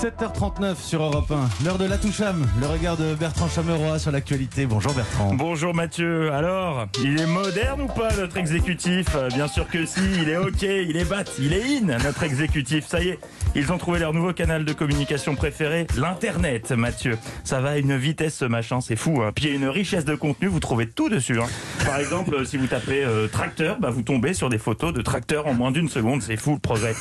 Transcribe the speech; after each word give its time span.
7h39 0.00 0.76
sur 0.82 1.02
Europe 1.02 1.30
1, 1.30 1.64
l'heure 1.64 1.76
de 1.76 1.84
la 1.84 1.98
toucham, 1.98 2.48
le 2.58 2.66
regard 2.66 2.96
de 2.96 3.14
Bertrand 3.14 3.48
Chameroy 3.48 3.98
sur 3.98 4.10
l'actualité. 4.10 4.64
Bonjour 4.64 4.94
Bertrand. 4.94 5.34
Bonjour 5.34 5.74
Mathieu. 5.74 6.32
Alors, 6.32 6.86
il 7.04 7.20
est 7.20 7.26
moderne 7.26 7.82
ou 7.82 7.86
pas 7.86 8.08
notre 8.16 8.38
exécutif? 8.38 9.14
Bien 9.34 9.46
sûr 9.46 9.68
que 9.68 9.84
si, 9.84 10.00
il 10.22 10.30
est 10.30 10.38
ok, 10.38 10.62
il 10.62 10.96
est 10.96 11.04
bat, 11.04 11.24
il 11.38 11.52
est 11.52 11.76
in 11.76 11.98
notre 11.98 12.22
exécutif. 12.22 12.86
Ça 12.86 13.02
y 13.02 13.10
est, 13.10 13.18
ils 13.54 13.72
ont 13.72 13.78
trouvé 13.78 13.98
leur 13.98 14.12
nouveau 14.12 14.32
canal 14.32 14.64
de 14.64 14.72
communication 14.72 15.34
préféré, 15.34 15.86
l'internet 15.96 16.70
Mathieu. 16.72 17.18
Ça 17.44 17.60
va 17.60 17.70
à 17.70 17.78
une 17.78 17.96
vitesse 17.96 18.36
ce 18.36 18.44
machin, 18.44 18.80
c'est 18.80 18.96
fou. 18.96 19.22
Hein. 19.22 19.32
Puis 19.34 19.46
il 19.46 19.50
y 19.50 19.52
a 19.52 19.56
une 19.56 19.68
richesse 19.68 20.04
de 20.04 20.14
contenu, 20.14 20.48
vous 20.48 20.60
trouvez 20.60 20.86
tout 20.86 21.08
dessus. 21.08 21.40
hein. 21.40 21.46
Par 21.84 21.98
exemple, 21.98 22.34
euh, 22.34 22.44
si 22.44 22.56
vous 22.56 22.66
tapez 22.66 23.04
euh, 23.04 23.26
tracteur, 23.26 23.78
bah, 23.80 23.90
vous 23.90 24.02
tombez 24.02 24.34
sur 24.34 24.48
des 24.50 24.58
photos 24.58 24.92
de 24.92 25.02
tracteurs 25.02 25.46
en 25.46 25.54
moins 25.54 25.72
d'une 25.72 25.88
seconde, 25.88 26.22
c'est 26.22 26.36
fou 26.36 26.52
le 26.54 26.58
progrès. 26.58 26.94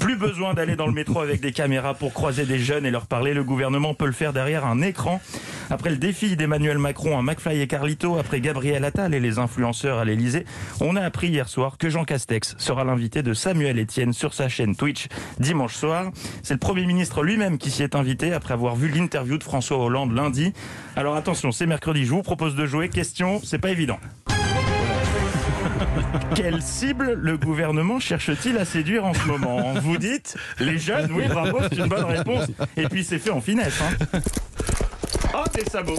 Plus 0.00 0.16
besoin 0.16 0.54
d'aller 0.54 0.76
dans 0.76 0.86
le 0.86 0.92
métro 0.92 1.20
avec 1.20 1.40
des 1.40 1.52
caméras 1.52 1.94
pour 1.94 2.12
croiser 2.12 2.44
des 2.46 2.58
jeunes 2.58 2.86
et 2.86 2.90
leur 2.90 3.06
parler, 3.06 3.34
le 3.34 3.42
gouvernement 3.42 3.94
peut 3.94 4.06
le 4.06 4.12
faire 4.12 4.32
derrière 4.32 4.64
un 4.64 4.82
écran. 4.82 5.20
Après 5.70 5.90
le 5.90 5.96
défi 5.96 6.36
d'Emmanuel 6.36 6.78
Macron 6.78 7.18
à 7.18 7.22
McFly 7.22 7.60
et 7.60 7.66
Carlito, 7.66 8.16
après 8.18 8.40
Gabriel 8.40 8.84
Attal 8.84 9.14
et 9.14 9.20
les 9.20 9.40
influenceurs 9.40 9.98
à 9.98 10.04
l'Elysée, 10.04 10.44
on 10.80 10.94
a 10.94 11.00
appris 11.00 11.28
hier 11.28 11.48
soir 11.48 11.76
que 11.78 11.90
Jean 11.90 12.04
Castex 12.04 12.54
sera 12.58 12.84
l'invité 12.84 13.22
de 13.24 13.34
Samuel 13.34 13.80
Etienne 13.80 14.12
sur 14.12 14.32
sa 14.34 14.48
chaîne 14.48 14.76
Twitch 14.76 15.08
dimanche 15.40 15.74
soir. 15.74 15.95
C'est 16.42 16.54
le 16.54 16.60
Premier 16.60 16.86
ministre 16.86 17.22
lui-même 17.22 17.58
qui 17.58 17.70
s'y 17.70 17.82
est 17.82 17.94
invité 17.94 18.32
après 18.32 18.54
avoir 18.54 18.76
vu 18.76 18.88
l'interview 18.88 19.38
de 19.38 19.44
François 19.44 19.78
Hollande 19.78 20.14
lundi. 20.14 20.52
Alors 20.96 21.16
attention, 21.16 21.52
c'est 21.52 21.66
mercredi, 21.66 22.04
je 22.04 22.10
vous 22.10 22.22
propose 22.22 22.54
de 22.54 22.66
jouer. 22.66 22.88
Question, 22.88 23.40
c'est 23.42 23.58
pas 23.58 23.70
évident. 23.70 23.98
Quelle 26.34 26.62
cible 26.62 27.12
le 27.14 27.36
gouvernement 27.36 28.00
cherche-t-il 28.00 28.56
à 28.58 28.64
séduire 28.64 29.04
en 29.04 29.14
ce 29.14 29.26
moment? 29.26 29.74
Vous 29.74 29.96
dites 29.98 30.36
Les 30.58 30.78
jeunes, 30.78 31.12
oui, 31.12 31.28
bravo, 31.28 31.58
c'est 31.70 31.78
une 31.78 31.88
bonne 31.88 32.04
réponse. 32.04 32.46
Et 32.76 32.88
puis 32.88 33.04
c'est 33.04 33.18
fait 33.18 33.30
en 33.30 33.40
finesse. 33.40 33.80
Hein. 33.82 34.20
Oh, 35.34 35.44
des 35.54 35.64
sabots 35.64 35.98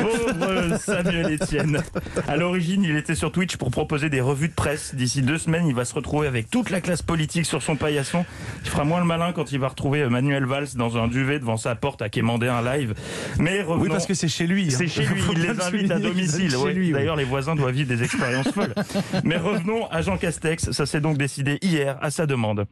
Pauvre 0.00 0.78
Samuel 0.78 1.34
Etienne. 1.34 1.82
À 2.28 2.36
l'origine, 2.36 2.84
il 2.84 2.96
était 2.96 3.14
sur 3.14 3.32
Twitch 3.32 3.56
pour 3.56 3.70
proposer 3.70 4.08
des 4.08 4.20
revues 4.20 4.48
de 4.48 4.54
presse. 4.54 4.94
D'ici 4.94 5.22
deux 5.22 5.38
semaines, 5.38 5.66
il 5.66 5.74
va 5.74 5.84
se 5.84 5.94
retrouver 5.94 6.26
avec 6.28 6.50
toute 6.50 6.70
la 6.70 6.80
classe 6.80 7.02
politique 7.02 7.46
sur 7.46 7.62
son 7.62 7.76
paillasson. 7.76 8.24
Il 8.64 8.70
fera 8.70 8.84
moins 8.84 9.00
le 9.00 9.06
malin 9.06 9.32
quand 9.32 9.52
il 9.52 9.58
va 9.58 9.68
retrouver 9.68 10.08
Manuel 10.08 10.44
Valls 10.44 10.68
dans 10.76 10.96
un 10.96 11.08
duvet 11.08 11.38
devant 11.38 11.56
sa 11.56 11.74
porte 11.74 12.02
à 12.02 12.08
quémander 12.08 12.48
un 12.48 12.62
live. 12.62 12.94
Mais 13.38 13.62
revenons... 13.62 13.82
Oui, 13.82 13.88
parce 13.88 14.06
que 14.06 14.14
c'est 14.14 14.28
chez 14.28 14.46
lui. 14.46 14.66
hein. 14.66 14.76
C'est 14.76 14.88
chez 14.88 15.04
lui, 15.04 15.20
il 15.32 15.38
les 15.40 15.48
le 15.48 15.62
invite 15.62 15.90
à 15.90 15.98
domicile. 15.98 16.56
ouais. 16.56 16.74
Oui. 16.76 16.92
D'ailleurs, 16.92 17.16
les 17.16 17.24
voisins 17.24 17.54
doivent 17.54 17.74
vivre 17.74 17.88
des 17.88 18.02
expériences 18.02 18.50
folles. 18.50 18.74
Mais 19.24 19.36
revenons 19.36 19.86
à 19.90 20.02
Jean 20.02 20.16
Castex. 20.16 20.70
Ça 20.72 20.86
s'est 20.86 21.00
donc 21.00 21.18
décidé 21.18 21.58
hier 21.62 21.98
à 22.00 22.10
sa 22.10 22.26
demande. 22.26 22.66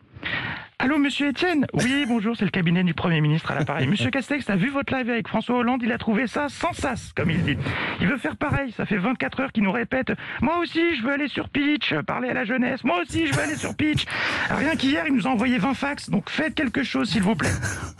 Allô, 0.82 0.96
monsieur 0.96 1.28
Etienne? 1.28 1.66
Oui, 1.74 2.06
bonjour, 2.08 2.34
c'est 2.34 2.46
le 2.46 2.50
cabinet 2.50 2.82
du 2.82 2.94
Premier 2.94 3.20
ministre 3.20 3.50
à 3.50 3.54
l'appareil. 3.54 3.86
Monsieur 3.90 4.08
Castex 4.08 4.48
a 4.48 4.56
vu 4.56 4.70
votre 4.70 4.96
live 4.96 5.10
avec 5.10 5.28
François 5.28 5.58
Hollande, 5.58 5.82
il 5.82 5.92
a 5.92 5.98
trouvé 5.98 6.26
ça 6.26 6.48
sans 6.48 6.72
sas, 6.72 7.12
comme 7.14 7.30
il 7.30 7.42
dit. 7.44 7.58
Il 8.00 8.08
veut 8.08 8.16
faire 8.16 8.34
pareil, 8.34 8.72
ça 8.74 8.86
fait 8.86 8.96
24 8.96 9.40
heures 9.40 9.52
qu'il 9.52 9.62
nous 9.62 9.72
répète 9.72 10.12
«Moi 10.40 10.56
aussi, 10.56 10.96
je 10.96 11.02
veux 11.02 11.12
aller 11.12 11.28
sur 11.28 11.50
Pitch, 11.50 11.92
parler 12.06 12.30
à 12.30 12.32
la 12.32 12.46
jeunesse. 12.46 12.82
Moi 12.82 12.98
aussi, 13.02 13.26
je 13.26 13.34
veux 13.34 13.42
aller 13.42 13.56
sur 13.56 13.76
Pitch.» 13.76 14.06
Rien 14.50 14.74
qu'hier, 14.74 15.04
il 15.06 15.12
nous 15.12 15.26
a 15.26 15.30
envoyé 15.30 15.58
20 15.58 15.74
fax, 15.74 16.08
donc 16.08 16.30
faites 16.30 16.54
quelque 16.54 16.82
chose, 16.82 17.10
s'il 17.10 17.24
vous 17.24 17.36
plaît. 17.36 17.50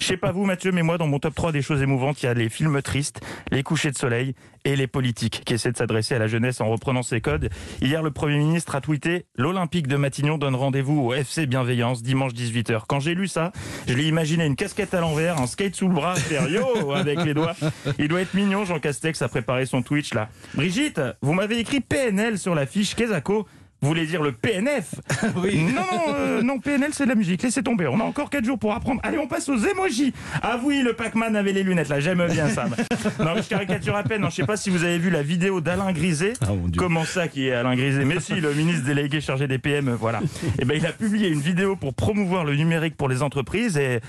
Je 0.00 0.04
sais 0.04 0.16
pas 0.16 0.32
vous, 0.32 0.44
Mathieu, 0.44 0.72
mais 0.72 0.82
moi, 0.82 0.98
dans 0.98 1.06
mon 1.06 1.18
top 1.18 1.34
3 1.34 1.52
des 1.52 1.62
choses 1.62 1.82
émouvantes, 1.82 2.22
il 2.22 2.26
y 2.26 2.28
a 2.28 2.34
les 2.34 2.48
films 2.48 2.80
tristes, 2.82 3.20
les 3.50 3.62
couchers 3.62 3.90
de 3.90 3.96
soleil 3.96 4.34
et 4.64 4.76
les 4.76 4.86
politiques 4.86 5.42
qui 5.44 5.54
essaient 5.54 5.72
de 5.72 5.76
s'adresser 5.76 6.14
à 6.14 6.18
la 6.18 6.26
jeunesse 6.26 6.60
en 6.60 6.68
reprenant 6.68 7.02
ses 7.02 7.20
codes. 7.20 7.48
Hier, 7.80 8.02
le 8.02 8.10
Premier 8.10 8.38
ministre 8.38 8.74
a 8.74 8.80
tweeté 8.80 9.26
«L'Olympique 9.36 9.86
de 9.86 9.96
Matignon 9.96 10.38
donne 10.38 10.54
rendez-vous 10.54 11.00
au 11.00 11.14
FC 11.14 11.46
Bienveillance 11.46 12.02
dimanche 12.02 12.32
18h». 12.32 12.82
Quand 12.88 13.00
j'ai 13.00 13.14
lu 13.14 13.28
ça, 13.28 13.52
je 13.86 13.94
l'ai 13.94 14.06
imaginé 14.08 14.44
une 14.44 14.56
casquette 14.56 14.94
à 14.94 15.00
l'envers, 15.00 15.40
un 15.40 15.46
skate 15.46 15.74
sous 15.74 15.88
le 15.88 15.94
bras, 15.94 16.14
faire 16.16 16.48
yo 16.48 16.92
avec 16.92 17.24
les 17.24 17.34
doigts. 17.34 17.54
Il 17.98 18.08
doit 18.08 18.20
être 18.20 18.34
mignon, 18.34 18.64
Jean 18.64 18.78
Castex 18.78 19.22
a 19.22 19.28
préparé 19.28 19.66
son 19.66 19.82
Twitch 19.82 20.12
là. 20.12 20.28
Brigitte, 20.54 21.00
vous 21.22 21.32
m'avez 21.32 21.58
écrit 21.58 21.80
PNL 21.80 22.38
sur 22.38 22.54
la 22.54 22.66
fiche 22.66 22.94
Kezako. 22.94 23.46
Vous 23.80 23.88
voulez 23.88 24.06
dire 24.06 24.22
le 24.22 24.32
PNF 24.32 24.96
Oui. 25.36 25.62
Non, 25.62 25.82
non, 25.82 26.14
euh, 26.14 26.42
non, 26.42 26.58
PNL 26.58 26.90
c'est 26.92 27.04
de 27.04 27.10
la 27.10 27.14
musique, 27.14 27.42
laissez 27.42 27.62
tomber. 27.62 27.86
On 27.86 28.00
a 28.00 28.02
encore 28.02 28.28
4 28.28 28.44
jours 28.44 28.58
pour 28.58 28.74
apprendre. 28.74 29.00
Allez, 29.04 29.18
on 29.18 29.28
passe 29.28 29.48
aux 29.48 29.56
emojis. 29.56 30.12
Ah 30.42 30.58
oui, 30.64 30.82
le 30.82 30.94
Pac-Man 30.94 31.36
avait 31.36 31.52
les 31.52 31.62
lunettes 31.62 31.88
là, 31.88 32.00
j'aime 32.00 32.26
bien 32.26 32.48
ça. 32.48 32.66
Non, 33.20 33.32
mais 33.34 33.42
je 33.42 33.48
caricature 33.48 33.96
à 33.96 34.02
peine. 34.02 34.22
Non, 34.22 34.30
je 34.30 34.36
sais 34.36 34.46
pas 34.46 34.56
si 34.56 34.70
vous 34.70 34.84
avez 34.84 34.98
vu 34.98 35.10
la 35.10 35.22
vidéo 35.22 35.60
d'Alain 35.60 35.92
Griset. 35.92 36.34
Ah. 36.42 36.48
Comment 36.76 37.04
ça 37.04 37.28
qui 37.28 37.48
est 37.48 37.52
Alain 37.52 37.76
Griset 37.76 38.04
Mais 38.04 38.20
si, 38.20 38.34
le 38.34 38.52
ministre 38.52 38.84
délégué 38.84 39.20
chargé 39.20 39.46
des 39.46 39.58
PM, 39.58 39.90
voilà. 39.90 40.20
Et 40.58 40.64
ben 40.64 40.76
il 40.76 40.86
a 40.86 40.92
publié 40.92 41.28
une 41.28 41.40
vidéo 41.40 41.76
pour 41.76 41.94
promouvoir 41.94 42.44
le 42.44 42.56
numérique 42.56 42.96
pour 42.96 43.08
les 43.08 43.22
entreprises 43.22 43.76
et 43.76 44.00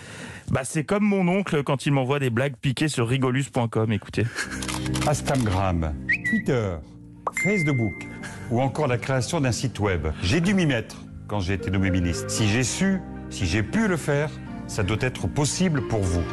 bah 0.50 0.62
c'est 0.63 0.84
comme 0.84 1.03
mon 1.03 1.28
oncle 1.28 1.63
quand 1.63 1.86
il 1.86 1.94
m'envoie 1.94 2.19
des 2.19 2.30
blagues 2.30 2.56
piquées 2.59 2.88
sur 2.88 3.07
rigolus.com, 3.07 3.91
écoutez. 3.91 4.25
Instagram, 5.07 5.94
Twitter, 6.30 6.75
Facebook 7.44 8.08
ou 8.51 8.61
encore 8.61 8.87
la 8.87 8.97
création 8.97 9.41
d'un 9.41 9.51
site 9.51 9.79
web. 9.79 10.07
J'ai 10.23 10.41
dû 10.41 10.53
m'y 10.53 10.65
mettre 10.65 10.97
quand 11.27 11.39
j'ai 11.39 11.53
été 11.53 11.71
nommé 11.71 11.91
ministre. 11.91 12.29
Si 12.29 12.47
j'ai 12.47 12.63
su, 12.63 12.99
si 13.29 13.45
j'ai 13.45 13.63
pu 13.63 13.87
le 13.87 13.97
faire, 13.97 14.29
ça 14.67 14.83
doit 14.83 14.97
être 15.01 15.27
possible 15.27 15.87
pour 15.87 16.01
vous. 16.01 16.23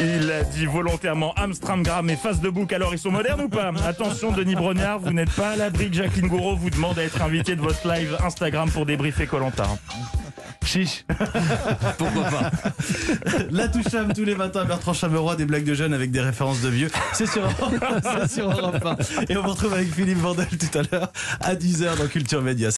Il 0.00 0.30
a 0.30 0.42
dit 0.42 0.66
volontairement 0.66 1.32
Amstramgram 1.34 2.08
et 2.10 2.16
face 2.16 2.40
de 2.40 2.50
bouc, 2.50 2.72
alors 2.72 2.92
ils 2.92 2.98
sont 2.98 3.10
modernes 3.10 3.42
ou 3.42 3.48
pas? 3.48 3.72
Attention 3.86 4.30
Denis 4.30 4.54
Brognard, 4.54 4.98
vous 4.98 5.12
n'êtes 5.12 5.32
pas 5.32 5.50
à 5.50 5.56
l'abri 5.56 5.90
que 5.90 5.96
Jacqueline 5.96 6.28
Gouraud 6.28 6.56
vous 6.56 6.70
demande 6.70 6.98
à 6.98 7.04
être 7.04 7.22
invité 7.22 7.56
de 7.56 7.62
votre 7.62 7.86
live 7.88 8.16
Instagram 8.22 8.70
pour 8.70 8.84
débriefer 8.84 9.26
Colantin. 9.26 9.78
Chiche. 10.66 11.04
Pourquoi 11.98 12.24
pas 12.24 12.50
La 13.50 13.68
toucham 13.68 14.12
tous 14.12 14.24
les 14.24 14.34
matins, 14.34 14.64
Bertrand 14.64 14.92
Chameroy, 14.92 15.36
des 15.36 15.44
blagues 15.44 15.64
de 15.64 15.74
jeunes 15.74 15.94
avec 15.94 16.10
des 16.10 16.20
références 16.20 16.60
de 16.60 16.68
vieux. 16.68 16.88
C'est 17.12 17.26
sur, 17.26 17.48
sur 18.28 18.50
Europe 18.50 18.84
1. 18.84 18.96
Et 19.28 19.36
on 19.36 19.42
vous 19.42 19.50
retrouve 19.50 19.74
avec 19.74 19.92
Philippe 19.92 20.18
Vandel 20.18 20.48
tout 20.48 20.78
à 20.78 20.82
l'heure 20.82 21.12
à 21.40 21.54
10h 21.54 21.96
dans 21.98 22.08
Culture 22.08 22.42
Média. 22.42 22.70